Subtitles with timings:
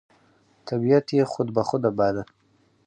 [0.67, 2.23] طبیعت یې خود بخوده باله،